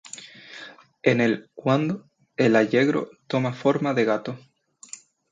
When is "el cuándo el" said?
1.21-2.55